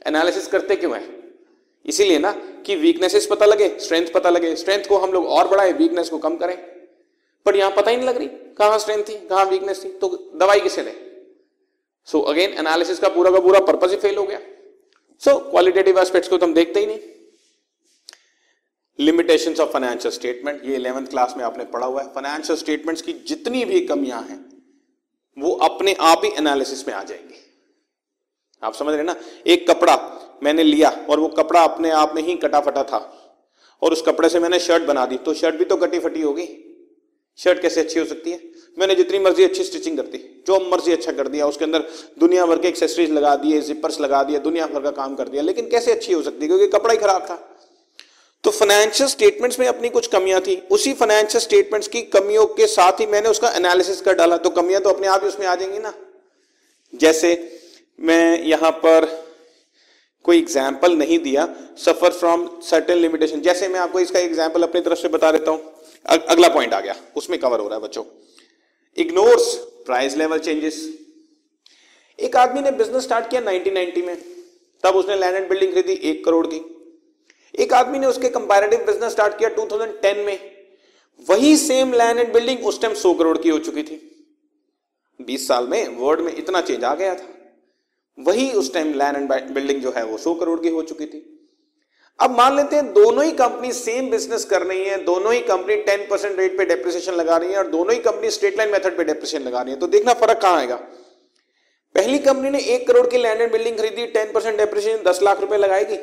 एनालिसिस 0.08 0.48
करते 0.48 0.76
क्यों 0.76 0.96
है? 0.96 1.04
इसीलिए 1.86 2.20
ना 2.20 2.32
कि 2.66 2.76
वीकनेसेस 2.76 3.26
पता 3.26 3.46
लगे 3.46 3.76
स्ट्रेंथ 3.80 4.08
पता 4.08 4.30
लगे। 4.30 4.56
स्ट्रेंथ 4.56 4.86
को 4.86 4.98
हम 4.98 5.12
लोग 5.14 5.28
और 5.28 5.48
बढ़ाए 5.48 5.72
वीकनेस 5.72 6.10
को 6.10 6.18
कम 6.18 6.36
करें। 6.36 6.75
पर 7.46 7.56
यहाँ 7.56 7.72
पता 7.72 7.92
ही 7.92 7.98
नहीं 7.98 8.08
लग 8.08 8.18
रही, 8.18 8.28
कहाँ 8.28 8.78
स्ट्रेंथ 8.80 9.04
थी, 9.04 9.16
कहाँ 9.20 9.46
वीकनेस 9.46 9.84
थी 9.84 9.90
तो 9.92 10.08
दवाई 10.36 10.60
किसे 10.60 10.84
दे? 10.84 10.94
सो 12.08 12.20
अगेन 12.22 12.54
एनालिसिस 12.54 13.00
का 13.00 13.10
पूरा 13.10 13.32
का 13.32 13.40
पूरा 13.40 13.60
पर्पज 13.62 13.92
ही 13.92 13.98
फेल 13.98 14.18
हो 14.18 14.24
गया। 14.24 14.40
सो 15.22 15.38
क्वालिटेटिव 15.42 16.00
एस्पेक्ट्स 16.00 16.30
को 16.30 16.38
तो 16.38 16.46
हम 16.46 16.54
देखते 16.54 16.80
ही 16.80 16.86
नहीं। 16.86 17.00
लिमिटेशन 19.00 19.56
ऑफ़ 19.62 19.70
फाइनेंशियल 19.70 20.12
स्टेटमेंट 20.14 20.66
ये 20.66 20.76
इलेवंथ 20.76 21.08
क्लास 21.08 21.34
में 21.38 21.44
आपने 21.44 21.64
पढ़ा 21.66 21.88
हुआ 21.88 22.02
है। 22.02 22.08
फाइनेंशियल 22.14 22.60
स्टेटमेंट्स 22.60 23.02
की 23.02 23.14
जितनी 23.28 23.64
भी 23.66 23.80
कमियाँ 23.80 24.22
हैं, 24.22 24.40
वो 25.38 25.52
अपने 25.64 25.94
आप 26.02 26.22
ही 26.26 26.32
एनालिसिस 26.38 26.88
में 26.88 26.94
आ 26.96 27.04
जाएँगी। 27.04 27.42
आप 28.64 28.74
समझ 28.74 28.94
रहे 28.94 29.04
ना? 29.04 29.16
एक 29.48 29.70
कपड़ा 29.70 29.96
मैंने 30.44 30.64
लिया 30.64 30.90
और 31.10 31.20
वो 31.20 31.28
कपड़ा 31.30 31.64
अपने 31.64 31.90
आप 31.94 32.16
में 32.16 32.22
ही 32.22 32.36
कटा 32.36 32.60
फटा 32.60 32.84
था। 32.84 32.98
और 33.82 33.92
उस 33.92 34.02
कपड़े 34.02 34.30
से 34.30 34.40
मैंने 34.40 34.60
शर्ट 34.60 34.84
बना 34.84 35.06
दी 35.06 35.18
तो 35.18 35.34
शर्ट 35.34 35.56
भी 35.56 35.66
तो 35.66 35.76
कटी 35.78 36.00
फटी 36.00 36.22
होगी। 36.22 36.46
शर्ट 37.40 37.62
कैसे 37.62 37.82
अच्छी 37.82 38.00
हो 38.00 38.06
सकती 38.06 38.32
है? 38.32 38.40
मैंने 38.78 38.96
जितनी 38.96 39.20
मर्ज़ी 39.20 39.44
अच्छी 39.44 39.64
स्टिचिंग 39.64 39.98
कर 39.98 40.04
दी, 40.04 40.18
जो 40.48 40.60
मर्ज़ी 40.72 40.92
अच्छा 40.92 41.12
कर 41.12 41.28
दिया, 41.28 41.46
उसके 41.48 41.66
अंदर 41.66 41.84
दुनिया 42.20 42.46
भर 42.46 42.60
के 42.60 42.68
एक्सेसरीज 42.68 43.12
लगा 43.12 43.36
दिए 43.38 43.62
जिपर्स 43.64 44.00
लगा 44.02 44.24
दिए, 44.24 44.40
दुनिया 44.40 44.66
भर 44.68 44.82
का 44.82 44.92
काम 44.94 45.16
कर 45.16 45.30
दिया, 45.30 45.42
लेकिन 45.44 45.70
कैसे 45.70 45.92
अच्छी 45.92 46.14
हो 46.14 46.22
सकती 46.22 46.42
है? 46.42 46.48
क्योंकि 46.48 46.68
कपड़ा 46.68 46.94
ही 46.94 46.98
खराब 47.00 47.22
था। 47.22 47.36
तो 48.44 48.52
फाइनेंशियल 48.52 49.10
स्टेटमेंट्स 49.10 49.60
में 49.60 49.68
अपनी 49.68 49.90
कुछ 49.90 50.08
कमियाँ 50.08 50.42
थी। 50.42 50.56
उसी 50.72 50.94
फाइनेंशियल 50.94 51.42
स्टेटमेंट्स 51.42 51.88
की 51.88 52.02
कमियों 52.14 52.46
के 52.48 52.68
साथ 52.68 53.00
ही 53.00 53.06
मैंने 53.06 53.30
उसका 53.30 53.50
एनालिसिस 53.52 54.02
कर 54.02 54.16
डाला। 54.16 54.38
तो 54.38 54.50
कमियाँ 54.52 54.82
तो 54.82 54.90
अपने 54.90 55.08
आप 55.08 55.24
ही 55.24 55.28
उसमें 55.28 55.46
आ 55.48 55.56
जाएँगी 55.56 55.80
ना। 55.80 55.94
जैसे 56.94 57.32
मैं 58.00 58.44
यहाँ 58.44 58.72
पर 58.84 59.08
कोई 60.26 60.38
एग्ज़ाम्पल 60.38 60.96
नहीं 60.98 61.20
दिया 61.20 61.48
सफ़र 61.78 62.12
फ्रॉम 62.12 62.48
सर्टेन 62.64 62.98
लिमिटेशन 62.98 63.42
जैसे 63.42 63.68
मैं 63.68 63.80
आपको 63.80 64.00
इसका 64.00 64.20
एग्ज़ाम्पल 64.20 64.64
अपनी 64.64 64.82
तरफ़ 64.82 65.00
से 65.00 65.08
बता 65.08 65.32
देता 65.32 65.52
हूँ। 65.52 65.75
अगला 66.06 66.48
पॉइंट 66.48 66.74
आ 66.74 66.80
गया। 66.80 66.96
उसमें 67.16 67.40
कवर 67.40 67.60
हो 67.60 67.68
रहा 67.68 67.78
है 67.78 67.84
बच्चों। 67.84 68.04
इग्नोर्स 68.98 69.56
प्राइस 69.86 70.18
लेवल 70.18 70.40
चेंजेस 70.40 71.00
एक 72.20 72.36
आदमी 72.36 72.62
ने 72.62 72.72
बिज़नेस 72.72 73.04
स्टार्ट 73.04 73.30
किया 73.30 73.42
1990 73.42 74.02
में। 74.02 74.16
तब 74.84 74.96
उसने 74.96 75.16
लैंड 75.16 75.36
एंड 75.36 75.50
बिल्डिंग 75.50 75.74
खरीदी 75.74 75.94
एक 75.94 76.26
करोड़ 76.26 76.48
की। 76.48 76.62
एक 77.60 77.74
आदमी 77.74 78.00
ने 78.00 78.08
उसके 78.08 78.30
कंपैरेटिव 78.30 78.80
बिज़नेस 78.80 79.12
स्टार्ट 79.12 79.38
किया 79.38 79.50
2010 79.50 80.26
में। 80.26 80.52
वही 81.30 81.58
सेम 81.58 81.94
लैंड 81.94 82.20
एंड 82.20 82.34
बिल्डिंग 82.34 82.66
उस 82.66 82.82
टाइम 82.82 82.94
100 82.94 83.14
करोड़ 83.14 83.38
की 83.38 83.50
हो 83.50 83.60
चुकी 83.60 83.84
थी। 83.84 84.28
20 85.22 85.48
साल 85.48 85.68
में 85.68 85.88
वर्ल्ड 85.88 86.22
में 86.22 86.36
इतना 86.36 86.62
चेंज 86.62 86.84
आ 86.84 86.96
गया 86.96 87.16
था। 87.16 87.28
वही 88.20 88.52
उस 88.52 88.74
टाइम 88.74 88.94
लैंड 88.94 89.18
एंड 89.18 89.52
बिल्डिंग 89.52 89.82
जो 89.82 89.92
है 89.92 90.06
वो 90.06 90.18
सौ 90.18 90.34
करोड़ 90.34 90.60
की 90.60 90.70
हो 90.70 90.82
चुकी 90.82 91.06
थी। 91.06 91.35
अब 92.20 92.32
मान 92.32 92.56
लेते 92.56 92.76
हैं 92.76 92.92
दोनों 92.94 93.24
ही 93.26 93.32
कंपनी 93.32 93.72
सेम 93.74 94.10
बिज़नेस 94.10 94.46
कर 94.46 94.62
रही 94.62 94.84
है, 94.86 94.98
दोनों 95.04 95.34
ही 95.34 95.40
कंपनी 95.42 95.76
10 95.84 96.06
परसेंट 96.10 96.38
रेट 96.40 96.58
पे 96.58 96.66
डेप्रिसिएशन 96.66 97.14
लगा 97.14 97.38
रही 97.38 97.52
है 97.52 97.58
और 97.58 97.68
दोनों 97.68 97.94
ही 97.94 98.00
कंपनी 98.00 98.30
स्ट्रेट 98.32 98.58
लाइन 98.58 98.72
मेथड 98.72 98.98
पे 98.98 99.04
डेप्रिसिएशन 99.04 99.46
लगा 99.46 99.62
रही 99.62 99.74
है। 99.74 99.80
तो 99.80 99.88
देखना 99.88 100.14
फ़र्क 100.14 100.40
कहाँ 100.42 100.58
आएगा। 100.58 100.76
पहली 101.96 102.20
कंपनी 102.20 102.50
ने 102.50 102.60
एक 102.60 102.88
करोड़ 102.88 103.06
की 103.08 103.18
लैंड 103.18 103.42
एंड 103.42 103.52
बिल्डिंग 103.52 103.78
खरीदी 103.78 104.06
टेन 104.08 104.32
परसेंट 104.32 104.58
डेप्रिसिएशन 104.58 105.04
दस 105.04 105.20
लाख 105.24 105.42
रुपए 105.42 105.58
लगाएगी। 105.58 105.98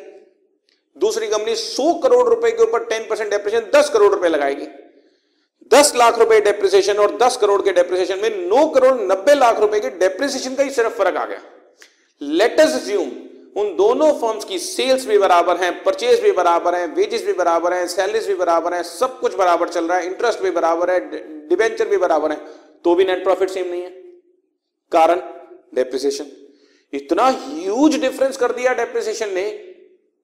दूसरी 0.97 1.27
कंपनी 1.27 1.55
सौ 1.57 1.93
करोड़ 1.95 2.29
रुपए 2.29 2.51
के 2.51 2.63
ऊपर 2.63 2.85
टेन 2.85 3.09
परसेंट 3.09 3.31
डेप्रिसिएशन 3.31 3.71
दस 3.75 3.91
करोड़ 3.91 4.13
रुपए 4.15 4.29
लगाएगी। 4.29 4.67
दस 5.71 5.93
लाख 5.97 6.19
रुपए 6.19 6.41
डेप्रिसिएशन 6.41 6.97
और 6.97 7.17
दस 7.17 7.37
करोड़ 7.37 7.61
के 7.63 7.73
डेप्रिसिएशन 7.73 8.23
में 8.23 8.49
नौ 8.49 8.67
करोड़ 8.69 8.95
नब्बे 9.03 9.35
लाख 9.35 9.61
रुपए 9.61 9.81
के 9.81 9.91
डेप्रिसिएशन 9.99 10.55
का 10.55 10.63
ही 10.63 10.71
सिर्फ़ 10.71 10.95
फ़र्क 10.95 11.17
आ 11.17 11.25
गया। 11.25 11.43
लेटस 12.21 12.85
ज्यूम 12.87 13.11
उन 13.57 13.75
दोनों 13.77 14.13
फर्म्स 14.21 14.45
की 14.45 14.59
सेल्स 14.61 15.07
भी 15.07 15.19
बराबर 15.19 15.57
हैं, 15.57 15.73
परचेज 15.85 16.21
भी 16.21 16.31
बराबर 16.33 16.75
हैं 16.75 16.87
वेजेस 16.95 17.25
भी 17.25 17.33
बराबर 17.35 17.73
हैं 17.73 17.87
सैलरीज 17.89 18.27
भी 18.29 18.35
बराबर 18.35 18.75
हैं, 18.75 18.83
सब 18.83 19.19
कुछ 19.21 19.35
बराबर 19.37 19.69
चल 19.69 19.85
रहा 19.85 19.99
है 19.99 20.07
इंटरेस्ट 20.07 20.43
भी 20.43 20.51
बराबर 20.53 20.91
है 20.91 20.99
डिबेंचर 21.49 21.89
भी 21.89 21.97
बराबर 21.99 22.33
है 22.33 22.37
तो 22.85 22.95
भी 22.95 23.05
नेट 23.05 23.23
प्रॉफिट 23.25 23.51
सेम 23.51 23.67
नहीं 23.67 23.83
है। 23.83 23.91
कारण 24.93 25.21
डेप्रिसिएशन 25.75 26.31
इतना 26.93 27.27
ह्यूज 27.29 28.01
डिफरेंस 28.01 28.37
कर 28.37 28.53
दिया 28.53 28.73
डेप्रिसिएशन 28.75 29.33
ने 29.35 29.51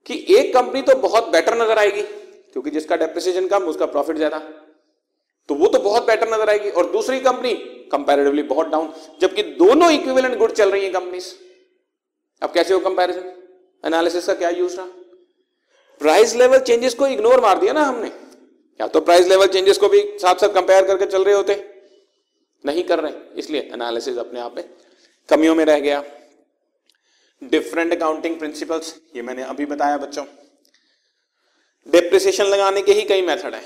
कि 0.06 0.24
एक 0.30 0.52
कंपनी 0.54 0.82
तो 0.82 0.94
बहुत 0.98 1.28
बेटर 1.30 1.56
नज़र 1.56 1.78
आएगी, 1.78 2.02
क्योंकि 2.02 2.70
जिसका 2.70 2.96
डेप्रिसिएशन 2.96 3.46
कम, 3.48 3.62
उसका 3.64 3.86
प्रॉफिट 3.86 4.16
ज़्यादा। 4.16 4.38
तो 5.48 5.54
वो 5.54 5.66
तो 5.66 5.78
बहुत 5.80 6.06
बेटर 6.06 6.28
नज़र 6.28 6.50
आएगी, 6.50 6.70
और 6.70 6.90
दूसरी 6.92 7.20
कंपनी 7.20 7.52
कंपैरेटिवली 7.92 8.42
बहुत 8.44 8.68
डाउन 8.68 8.92
जबकि 9.20 9.42
दोनों 9.58 9.90
इक्विवेलेंट 9.92 10.36
गुड 10.38 10.52
चल 10.52 10.70
रही 10.70 10.84
है 10.84 10.90
कंपनीज़ 10.92 11.32
अब 12.42 12.52
कैसे 12.52 12.74
हो 12.74 12.80
कंपैरिजन 12.80 13.32
एनालिसिस 13.84 14.26
का 14.26 14.34
क्या 14.34 14.50
यूज़ 14.50 14.76
रहा? 14.76 14.86
प्राइस 16.00 16.34
लेवल 16.34 16.58
चेंजेस 16.58 16.94
को 16.94 17.06
इग्नोर 17.06 17.40
मार 17.40 17.58
दिया 17.58 17.72
ना 17.72 17.82
हमने। 17.82 18.08
या 18.80 18.86
तो 18.86 19.00
प्राइस 19.00 19.26
लेवल 19.26 19.46
चेंजेस 19.46 19.78
को 19.78 19.88
भी 19.88 20.00
साथ 20.18 20.34
साथ 20.34 20.48
कंपेयर 20.48 20.86
करके 20.86 21.06
चल 21.06 21.24
रहे 21.24 21.34
होते। 21.34 21.82
नहीं 22.66 22.84
कर 22.84 23.00
रहे। 23.00 23.38
इसलिए 23.38 23.70
एनालिसिस 23.72 24.18
अपने 24.18 24.40
आप 24.40 24.56
में 24.56 24.68
कमियों 25.28 25.54
में 25.54 25.64
रह 25.64 25.80
गया। 25.80 26.04
डिफरेंट 27.44 27.94
अकाउंटिंग 27.94 28.38
प्रिंसिपल्स 28.38 28.94
ये 29.16 29.22
मैंने 29.22 29.42
अभी 29.42 29.66
बताया 29.66 29.96
बच्चों। 29.96 30.24
डेप्रिसिएशन 31.88 32.44
लगाने 32.44 32.82
के 32.82 32.92
ही 32.92 33.02
कई 33.02 33.22
मेथड 33.22 33.54
हैं। 33.54 33.64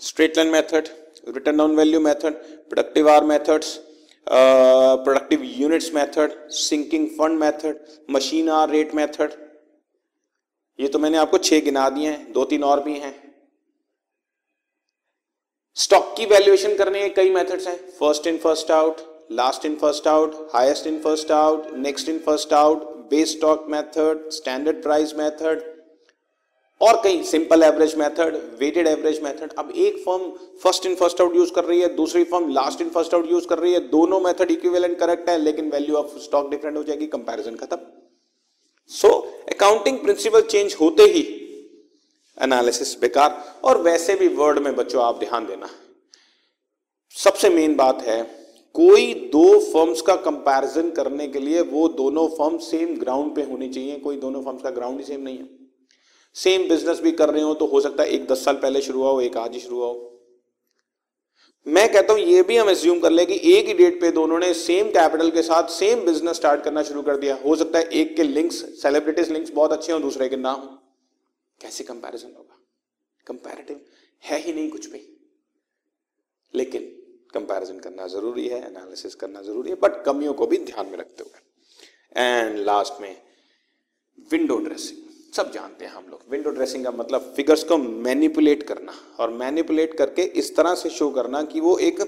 Straight 0.00 0.36
line 0.36 0.50
method 0.50 0.88
return 1.28 1.60
on 1.60 1.76
value 1.76 2.00
method 2.00 2.32
productive 2.68 3.10
hour 3.10 3.24
methods 3.24 3.80
productive 4.26 5.42
units 5.56 5.92
method 5.94 6.32
sinking 6.52 7.08
fund 7.18 7.38
method 7.40 7.78
machine 8.10 8.48
hour 8.50 8.70
rate 8.70 8.94
method 8.94 9.32
ये 10.78 10.88
तो 10.88 10.98
मैंने 10.98 11.18
आपको 11.18 11.38
छह 11.38 11.60
गिना 11.60 11.88
दिए 11.90 12.08
हैं, 12.08 12.32
दो 12.32 12.44
तीन 12.44 12.62
और 12.64 12.82
भी 12.82 12.94
हैं। 12.98 13.14
स्टॉक 15.76 16.14
की 16.16 16.26
वैल्यूएशन 16.26 16.74
करने 16.76 17.02
के 17.02 17.08
कई 17.14 17.30
मेथड्स 17.30 17.66
हैं। 17.68 17.76
First 17.90 18.26
in 18.26 18.38
first 18.38 18.70
out 18.70 19.00
last 19.32 19.66
in 19.66 19.76
first 19.76 20.08
out 20.08 20.34
highest 20.54 20.86
in 20.86 20.98
first 21.02 21.30
out 21.32 21.70
next 21.76 22.08
in 22.08 22.18
first 22.26 22.52
out 22.54 22.82
base 23.10 23.32
stock 23.32 23.66
method 23.70 24.28
standard 24.32 24.82
price 24.82 25.14
method 25.18 25.62
और 26.84 27.00
कई 27.04 27.22
simple 27.24 27.62
average 27.62 27.94
method 27.96 28.36
weighted 28.60 28.86
average 28.86 29.20
method 29.22 29.52
अब 29.58 29.70
एक 29.76 29.96
firm 29.98 30.30
first 30.62 30.86
in 30.86 30.94
first 30.94 31.20
out 31.20 31.36
use 31.36 31.52
कर 31.52 31.64
रही 31.64 31.80
है, 31.80 31.94
दूसरी 31.96 32.24
firm 32.24 32.48
last 32.52 32.80
in 32.80 32.88
first 32.90 33.14
out 33.14 33.30
use 33.30 33.46
कर 33.48 33.58
रही 33.58 33.72
है, 33.72 33.80
दोनों 33.90 34.20
मेथड 34.20 34.50
इक्विवेलेंट 34.50 34.98
करेक्ट 34.98 35.28
है, 35.28 35.38
लेकिन 35.38 35.70
वैल्यू 35.70 35.96
ऑफ़ 35.96 36.18
स्टॉक 36.20 36.50
डिफरेंट 36.50 36.76
हो 36.76 36.82
जाएगी 36.82 37.06
कंपैरिजन 37.08 37.54
खत्म। 37.56 37.78
सो 38.90 39.08
अकाउंटिंग 39.50 39.98
प्रिंसिपल 39.98 40.42
चेंज 40.42 40.76
होते 40.80 41.02
ही 41.04 41.22
एनालिसिस 42.38 42.98
बेकार, 43.00 43.42
और 43.64 43.82
वैसे 43.82 44.14
भी 44.14 44.28
वर्ड 44.36 44.58
में 44.58 44.74
बच्चों 44.76 45.02
आप 45.02 45.18
ध्यान 45.18 45.46
देना। 45.46 45.68
सबसे 47.16 47.50
मेन 47.50 47.76
बात 47.76 48.02
है, 48.02 48.22
कोई 48.74 49.12
दो 49.32 49.58
फर्म्स 49.62 50.00
का 50.02 50.14
कंपैरिजन 50.22 50.90
करने 50.92 51.28
के 51.28 51.38
लिए 51.40 51.60
वो 51.64 51.88
दोनों 51.96 52.28
फर्म 52.28 52.56
सेम 52.60 52.96
ग्राउंड 52.98 53.34
पे 53.34 53.42
होनी 53.42 53.68
चाहिए, 53.68 53.98
कोई 53.98 54.16
दोनों 54.18 54.42
फर्म्स 54.42 54.62
का 54.62 54.70
ग्राउंड 54.72 54.98
ही 54.98 55.04
सेम 55.04 55.20
नहीं 55.20 55.38
है। 55.38 55.63
सेम 56.36 56.68
बिज़नेस 56.68 57.00
भी 57.00 57.12
कर 57.12 57.30
रहे 57.30 57.42
हो 57.42 57.54
तो 57.54 57.66
हो 57.66 57.80
सकता 57.80 58.02
है 58.02 58.08
एक 58.08 58.26
दस 58.26 58.44
साल 58.44 58.56
पहले 58.56 58.80
शुरू 58.82 59.00
हुआ 59.00 59.10
हो, 59.10 59.20
एक 59.20 59.36
आज 59.36 59.52
ही 59.54 59.60
शुरू 59.60 59.76
हुआ 59.76 59.86
हो। 59.86 60.10
मैं 61.66 61.88
कहता 61.92 62.12
हूँ, 62.12 62.20
ये 62.22 62.42
भी 62.42 62.56
हम 62.56 62.68
एज्यूम 62.70 62.98
कर 63.00 63.10
ले 63.10 63.24
कि 63.26 63.34
एक 63.52 63.66
ही 63.66 63.74
डेट 63.74 64.00
पे 64.00 64.10
दोनों 64.12 64.38
ने 64.38 64.52
सेम 64.54 64.88
कैपिटल 64.90 65.30
के 65.30 65.42
साथ 65.42 65.68
सेम 65.70 66.04
बिज़नेस 66.06 66.36
स्टार्ट 66.36 66.64
करना 66.64 66.82
शुरू 66.82 67.02
कर 67.02 67.16
दिया। 67.16 67.38
हो 67.44 67.54
सकता 67.56 67.78
है 67.78 67.84
एक 67.92 68.14
के 68.16 68.22
लिंक्स 68.22 68.56
सेलिब्रिटीज 68.82 69.30
लिंक्स 69.32 69.50
बहुत 69.52 69.72
अच्छे 69.72 69.92
हो, 69.92 69.98
दूसरे 69.98 70.28
के 70.28 70.36
ना 70.36 70.50
हो। 70.50 70.66
कैसे 71.60 71.84
कंपैरिजन 71.84 72.34
होगा? 72.38 72.58
कंपैरेटिव 73.26 73.80
है 74.22 74.38
ही 74.38 74.52
नहीं 74.52 74.70
कुछ 74.70 74.90
भी। 74.90 75.00
लेकिन 76.54 76.82
कंपैरिजन 77.34 77.78
करना 77.78 78.06
ज़रूरी 78.06 78.46
है 78.48 78.58
एनालिसिस 78.66 79.14
करना 79.14 79.42
ज़रूरी 79.42 79.70
है 79.70 79.76
बट 79.76 80.02
कमियों 80.04 80.34
को 80.34 80.46
भी 80.46 80.58
ध्यान 80.64 80.86
में 80.86 80.98
रखते 80.98 81.24
हुए। 81.24 82.22
एंड 82.22 82.58
लास्ट 82.58 83.00
में 83.00 83.16
विंडो 84.32 84.56
ड्रेसिंग 84.58 85.03
सब 85.34 85.50
जानते 85.52 85.84
हैं 85.84 85.92
हम 85.92 86.06
लोग। 86.10 86.20
विंडो 86.30 86.50
ड्रेसिंग 86.50 86.84
का 86.84 86.90
मतलब 86.92 87.32
फिगर्स 87.36 87.62
को 87.64 87.76
मैनिपुलेट 87.78 88.62
करना 88.62 88.92
और 89.18 89.30
मैनिपुलेट 89.32 89.96
करके 89.98 90.22
इस 90.34 90.54
तरह 90.56 90.74
से 90.74 90.90
शो 90.90 91.08
करना 91.10 91.42
कि 91.44 91.60
वो 91.60 91.76
एक 91.80 92.02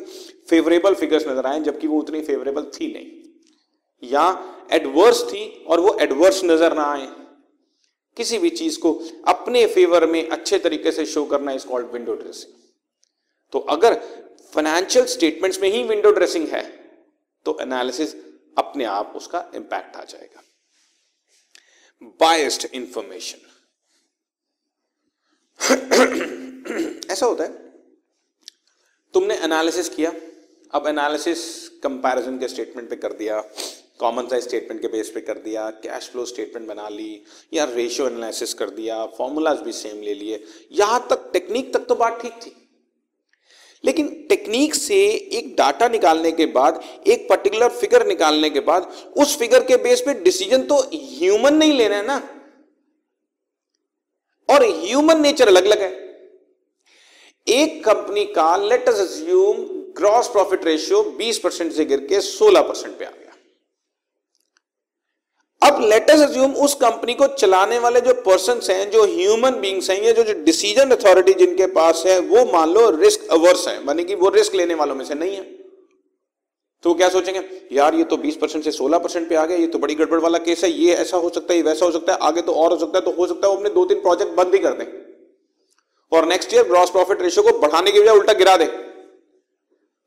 फेवरेबल 0.49 0.95
फिगर्स 0.95 1.26
नज़र 1.28 1.47
आए, 1.47 1.61
जबकि 1.61 1.87
वो 1.87 1.99
उतनी 1.99 2.21
फेवरेबल 2.23 2.71
थी 2.75 2.92
नहीं। 2.92 4.11
या 4.11 4.26
एडवर्स 4.73 5.23
थी 5.25 5.45
और 5.68 5.80
वो 5.80 5.97
एडवर्स 6.00 6.42
नज़र 6.45 6.76
ना 6.76 6.85
आए। 6.85 7.09
किसी 8.16 8.38
भी 8.38 8.50
चीज़ 8.52 8.78
को 8.80 8.92
अपने 9.28 9.66
फेवर 9.66 10.06
में 10.06 10.28
अच्छे 10.28 10.59
तरीके 10.59 10.92
से 10.92 11.06
शो 11.06 11.25
करना 11.26 11.52
इज़ 11.52 11.66
कॉल्ड 11.66 11.92
विंडो 11.92 12.14
ड्रेसिंग 12.14 12.54
तो 13.52 13.59
अगर 13.71 13.95
फाइनेंशियल 14.54 15.04
स्टेटमेंट्स 15.09 15.61
में 15.62 15.68
ही 15.71 15.83
विंडो 15.85 16.11
ड्रेसिंग 16.12 16.49
है 16.49 16.62
तो 17.47 17.56
एनालिसिस 17.62 18.14
अपने 18.56 18.85
आप 18.92 19.12
उसका 19.16 19.45
इंपैक्ट 19.54 19.97
आ 19.97 20.04
जाएगा। 20.04 20.42
बायस्ड 22.02 22.68
इंफॉर्मेशन 22.74 23.38
ऐसा 27.10 27.26
होता 27.26 27.44
है। 27.44 27.52
तुमने 29.14 29.36
एनालिसिस 29.36 29.88
किया। 29.88 30.12
अब 30.72 30.86
एनालिसिस 30.86 31.68
कंपैरिजन 31.68 32.38
के 32.38 32.48
स्टेटमेंट 32.48 32.90
पे 32.90 32.96
कर 32.96 33.12
दिया। 33.12 33.40
कॉमन 33.98 34.26
साइज़ 34.26 34.44
स्टेटमेंट 34.44 34.82
के 34.82 34.88
बेस 34.88 35.10
पे 35.10 35.20
कर 35.20 35.38
दिया। 35.38 35.70
कैश 35.70 36.08
फ्लो 36.08 36.24
स्टेटमेंट 36.24 36.68
बना 36.68 36.88
ली। 36.88 37.22
या 37.52 37.64
रेशियो 37.64 38.08
एनालिसिस 38.08 38.54
कर 38.54 38.70
दिया। 38.70 39.06
फॉर्मूलाज 39.06 39.58
भी 39.58 39.72
सेम 39.72 40.02
ले 40.02 40.14
लिए। 40.14 40.44
यहाँ 40.72 41.06
तक 41.10 41.30
टेक्निक 41.32 41.72
तक 41.74 41.80
तो 41.80 41.94
बात 41.94 42.22
ठीक 42.22 42.32
थी। 42.32 42.65
लेकिन 43.85 44.26
टेक्निक 44.28 44.75
से 44.75 44.97
एक 45.33 45.54
डाटा 45.56 45.88
निकालने 45.88 46.33
के 46.33 46.47
बाद, 46.47 46.85
एक 47.06 47.28
पर्टिकुलर 47.28 47.68
फिगर 47.68 48.06
निकालने 48.06 48.50
के 48.50 48.61
बाद, 48.61 48.92
उस 49.16 49.38
फिगर 49.38 49.64
के 49.64 49.76
बेस 49.76 50.00
पे 50.00 50.14
डिसीज़न 50.14 50.62
तो 50.62 50.90
ह्यूमन 50.95 51.54
नहीं 51.54 51.73
लेना 51.73 51.97
है 51.97 52.06
ना। 52.06 52.28
और 54.49 54.64
ह्यूमन 54.64 55.21
नेचर 55.21 55.49
अलग 55.49 55.64
अलग 55.64 55.83
है। 55.83 56.06
एक 57.49 57.85
कंपनी 57.88 58.25
का 58.25 58.56
let 58.56 58.88
us 58.88 58.95
assume 58.95 59.56
gross 59.97 60.28
profit 60.28 60.64
ratio 60.64 61.16
20 61.18 61.38
percent 61.38 61.73
से 61.73 61.85
गिर 61.85 62.00
के 62.00 62.21
16 62.21 62.61
परसेंट 62.61 62.99
पे 62.99 63.04
आ 63.04 63.11
गया। 63.11 63.25
अब 65.66 65.80
लेटेस्ट 65.82 66.23
अज्यूम 66.25 66.52
उस 66.54 66.75
कंपनी 66.75 67.14
को 67.14 67.26
चलाने 67.26 67.78
वाले 67.78 68.00
जो 68.00 68.14
पर्सन 68.14 68.61
हैं, 68.70 68.90
जो 68.90 69.04
ह्यूमन 69.04 69.50
बींग्स 69.50 69.90
हैं, 69.90 70.02
या 70.02 70.12
जो 70.12 70.23
डिसीज़न 70.44 70.90
अथॉरिटी 70.90 71.32
जिनके 71.35 71.66
पास 71.66 72.02
है, 72.06 72.18
वो 72.20 72.44
मान 72.52 72.70
लो 72.70 72.90
रिस्क 72.90 73.28
अवर्स 73.30 73.68
है 73.68 73.85
मानी 73.85 74.04
कि 74.04 74.14
वो 74.14 74.28
रिस्क 74.28 74.54
लेने 74.54 74.75
वालों 74.75 74.94
में 74.94 75.04
से 75.04 75.14
नहीं 75.14 75.37
है। 75.37 75.42
तो 76.82 76.94
क्या 76.94 77.08
सोचेंगे, 77.08 77.40
यार, 77.73 77.94
ये 77.94 78.04
तो 78.04 78.16
20 78.16 78.37
परसेंट 78.37 78.64
से 78.64 78.70
16 78.70 78.99
परसेंट 78.99 79.28
पे 79.28 79.35
आ 79.35 79.44
गया, 79.46 79.56
ये 79.56 79.66
तो 79.66 79.78
बड़ी 79.78 79.94
गड़बड़ 79.94 80.20
वाला 80.20 80.38
केस 80.38 80.64
है, 80.64 80.70
ये 80.70 80.94
ऐसा 80.94 81.16
हो 81.16 81.28
सकता 81.28 81.54
है 81.54 81.62
वैसा 81.62 81.87
हो 81.87 81.92
सकता 81.92 82.12
है, 82.12 82.18
आगे 82.18 82.40
तो 82.40 82.52
और 82.52 82.73
हो 82.73 82.78
सकता 82.78 82.99
है 82.99 83.04
तो 83.04 83.11
हो 83.11 83.26
सकता 83.26 83.46
है 83.46 83.52
वो 83.52 83.58
अपने 83.58 83.70
दो 83.70 83.85
तीन 83.85 83.99
प्रोजेक्ट 83.99 84.32
बंद 84.32 84.54
ही 84.54 84.58
कर 84.58 84.73
दें। 84.73 84.87
और 86.12 86.28
next 86.28 86.54
year 86.54 86.64
gross 86.64 86.90
profit 86.90 87.23
ratio 87.23 87.52
को 87.52 87.58
बढ़ाने 87.58 87.92
की 87.92 88.00
बजाय 88.00 88.16
उल्टा 88.16 88.32
गिरा 88.32 88.56
दे। 88.56 88.66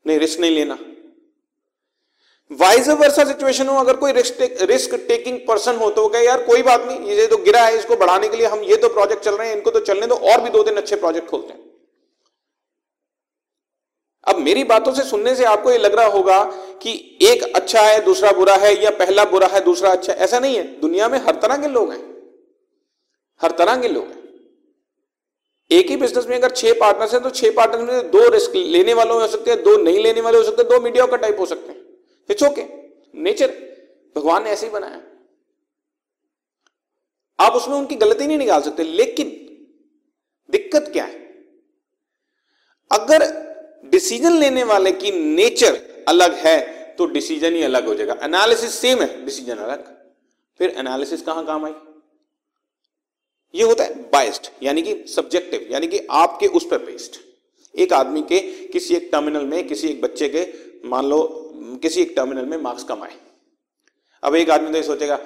नहीं 0.06 0.18
रिस्क 0.18 0.40
नहीं 0.40 0.54
लेना। 0.54 0.78
वाइज 2.50 2.88
वर्सा 2.90 3.24
सिचुएशन 3.24 3.68
हो, 3.68 3.78
अगर 3.78 3.96
कोई 3.96 4.12
रिस्क 4.12 4.38
रिस्क 4.62 4.94
टेकिंग 5.08 5.38
पर्सन 5.48 5.76
हो 5.76 5.90
तो 5.90 6.06
कहे, 6.08 6.24
यार, 6.26 6.42
कोई 6.44 6.62
बात 6.62 6.84
नहीं, 6.84 7.10
ये 7.10 7.26
तो 7.26 7.36
गिरा 7.38 7.64
है, 7.64 7.76
इसको 7.76 7.96
बढ़ाने 7.96 8.28
के 8.28 8.36
लिए 8.36 8.46
हम 8.46 8.60
ये 8.62 8.76
तो 8.76 8.88
प्रोजेक्ट 8.88 9.22
चल 9.24 9.34
रहे 9.34 9.48
हैं, 9.48 9.56
इनको 9.56 9.70
तो 9.70 9.80
चलने 9.80 10.06
दो, 10.06 10.14
और 10.14 10.40
भी 10.40 10.50
दो 10.50 10.62
दिन 10.64 10.76
अच्छे 10.76 10.96
प्रोजेक्ट 10.96 11.28
खोलते 11.28 11.52
हैं। 11.52 11.68
अब 14.26 14.38
मेरी 14.38 14.64
बातों 14.64 14.92
से 14.92 15.02
सुनने 15.02 15.34
से 15.34 15.44
आपको 15.44 15.70
ये 15.70 15.78
लग 15.78 15.94
रहा 15.94 16.06
होगा 16.06 16.42
कि 16.82 17.18
एक 17.22 17.42
अच्छा 17.56 17.82
है, 17.82 18.00
दूसरा 18.04 18.32
बुरा 18.32 18.54
है, 18.56 18.72
या 18.84 18.90
पहला 18.98 19.24
बुरा 19.24 19.46
है, 19.46 19.60
दूसरा 19.64 19.90
अच्छा 19.90 20.12
है, 20.12 20.18
ऐसा 20.18 20.38
नहीं 20.38 20.56
है। 20.56 20.62
दुनिया 20.80 21.08
में 21.08 21.18
हर 21.18 21.34
तरह 21.34 21.56
के 21.56 21.68
लोग 21.68 21.92
हैं। 21.92 22.02
हर 23.40 23.50
तरह 23.50 23.76
के 23.76 23.88
लोग 23.88 24.04
हैं। 24.04 24.18
एक 25.70 25.90
ही 25.90 25.96
बिज़नेस 25.96 26.26
में 26.26 26.36
अगर 26.36 26.50
छह 26.50 26.72
पार्टनर्स 26.72 27.12
हैं 27.14 27.22
तो 27.22 27.30
छह 27.30 27.50
पार्टनर्स 27.50 27.92
में 27.92 28.10
दो 28.10 28.28
रिस्क 28.28 28.56
लेने 28.56 28.94
वाले 28.94 29.12
हो 29.12 29.26
सकते 29.28 29.50
हैं, 29.50 29.62
दो 29.62 29.76
नहीं 29.76 29.98
लेने 29.98 30.20
वाले 30.20 30.38
हो 30.38 30.44
सकते, 30.44 30.64
दो 30.64 30.80
मीडिया 30.80 31.06
का 31.06 31.16
टाइप 31.16 31.40
हो 31.40 31.46
सकते 31.46 31.69
हैं। 31.69 31.69
इट्स 32.30 32.42
ओके 32.42 32.64
नेचर 33.14 33.50
भगवान 34.16 34.44
ने 34.44 34.50
ऐसे 34.50 34.66
ही 34.66 34.72
बनाया। 34.72 35.00
आप 37.38 37.52
उसमें 37.52 37.76
उनकी 37.76 37.94
गलती 37.96 38.26
नहीं 38.26 38.38
निकाल 38.38 38.62
सकते, 38.62 38.82
लेकिन 38.82 39.28
दिक्कत 40.48 40.90
क्या 40.92 41.04
है? 41.04 41.18
अगर 42.90 43.88
डिसीज़न 43.90 44.32
लेने 44.32 44.64
वाले 44.64 44.92
की 44.92 45.10
नेचर 45.10 46.04
अलग 46.08 46.34
है 46.36 46.58
तो 46.96 47.06
डिसीज़न 47.08 47.54
ही 47.54 47.62
अलग 47.62 47.86
हो 47.86 47.94
जाएगा। 47.94 48.16
एनालिसिस 48.22 48.74
सेम 48.74 49.02
है 49.02 49.24
डिसीज़न 49.24 49.56
अलग। 49.56 49.84
फिर 50.60 50.74
एनालिसिस 50.78 51.22
कहाँ 51.22 51.44
काम 51.46 51.64
आई? 51.64 51.72
ये 53.54 53.64
होता 53.64 53.84
है 53.84 53.94
बाइस्ड 54.10 54.46
यानी 54.62 54.82
कि 54.82 54.94
सब्जेक्टिव 55.08 55.68
यानी 55.70 55.86
कि 55.86 56.06
आपके 56.12 56.46
उस 56.48 56.66
पर 56.70 56.78
बेस्ड 56.78 57.16
एक 57.74 57.92
आदमी 57.92 58.22
के, 58.22 58.40
किसी 58.66 58.94
एक 58.94 59.08
टर्मिनल 59.12 59.44
में, 59.44 59.66
किसी 59.68 59.88
एक 59.88 60.00
बच्चे 60.02 60.28
के 60.28 60.44
मान 60.84 61.06
लो, 61.06 61.50
किसी 61.54 62.02
एक 62.02 62.12
टर्मिनल 62.16 62.44
में 62.44 62.58
मार्क्स 62.58 62.84
कम 62.84 63.02
आए। 63.02 63.16
अब 64.22 64.34
एक 64.34 64.50
आदमी 64.50 64.70
तो 64.70 64.76
ये 64.76 64.82
सोचेगा, 64.82 65.18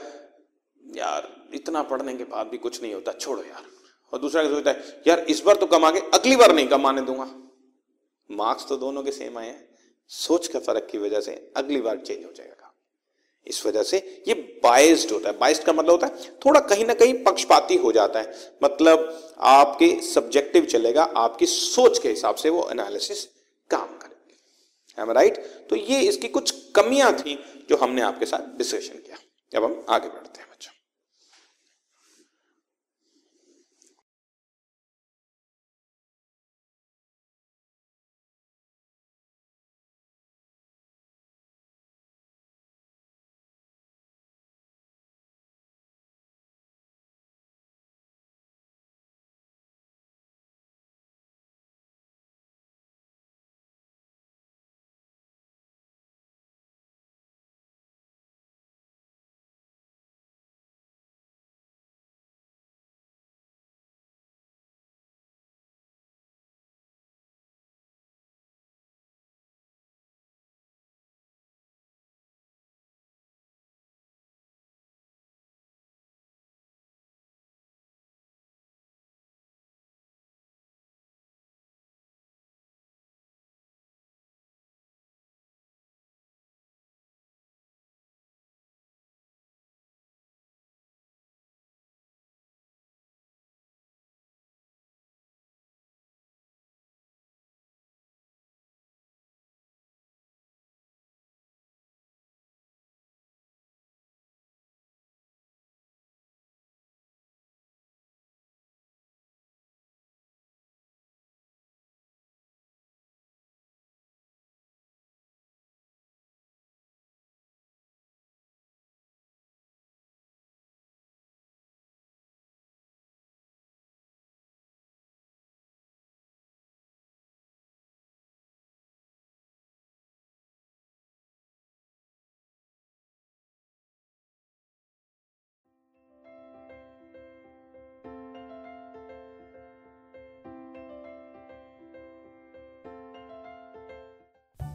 यार, 0.97 1.37
इतना 1.55 1.83
पढ़ने 1.83 2.17
के 2.17 2.25
बाद 2.25 2.47
भी 2.47 2.59
कुछ 2.59 2.83
नहीं 2.83 2.95
होता, 2.95 3.13
छोड़ो 3.13 3.43
यार। 3.43 3.65
और 4.13 4.19
दूसरा 4.19 4.49
सोचता 4.49 4.71
है, 4.71 5.03
यार, 5.07 5.19
इस 5.19 5.43
बार 5.43 5.57
तो 5.57 5.67
कमा 5.67 5.91
के 5.91 5.99
अगली 5.99 6.37
बार 6.37 6.55
नहीं 6.55 6.69
कमाने 6.69 7.01
दूँगा। 7.01 7.35
मार्क्स 8.31 8.67
तो 8.69 8.77
दोनों 8.77 9.03
के 9.03 9.11
सेम 9.13 9.39
आए 9.39 9.47
हैं। 9.47 9.69
सोच 10.09 10.49
के 10.49 10.59
फ़र्क 10.59 10.89
की 10.91 10.99
वजह 10.99 11.21
से 11.21 11.53
अगली 11.57 11.81
बार 11.81 11.97
चेंज 11.97 12.25
हो 12.25 12.33
जाएगा 12.33 12.55
काम। 12.55 12.71
इस 13.47 13.67
वजह 13.67 13.83
से 13.83 14.25
ये 14.29 14.35
बाइस्ड 14.35 15.11
होता 15.11 15.31
है। 15.31 15.39
बाइस्ड 15.39 15.63
का 15.63 15.73
मतलब 15.73 15.91
होता 15.91 16.07
है, 16.07 16.39
थोड़ा 16.47 16.61
कहीं 16.61 16.85
ना 16.85 16.95
कहीं 16.95 17.25
पक्षपाती 17.25 17.77
हो 17.77 17.93
जाता 17.93 18.21
है। 18.21 18.57
मतलब 18.65 19.31
आपके 19.39 20.01
सब्जेक्टिव 20.03 20.65
चलेगा, 20.65 21.03
आपकी 21.03 21.47
सोच 21.47 21.99
के 21.99 22.09
हिसाब 22.09 22.35
से 22.35 22.51
वो 22.51 22.69
एनालिसिस 22.71 23.34
एम 24.99 25.11
राइट 25.11 25.39
तो 25.71 25.77
ये 25.77 26.01
इसकी 26.01 26.29
कुछ 26.29 26.51
कमियाँ 26.77 27.13
थी 27.13 27.39
जो 27.69 27.77
हमने 27.77 28.03
आपके 28.03 28.27
साथ 28.27 28.57
डिस्कशन 28.59 28.99
किया। 28.99 29.17
अब 29.53 29.65
हम 29.65 29.85
आगे 29.89 30.09
बढ़ते 30.09 30.41
हैं। 30.41 30.47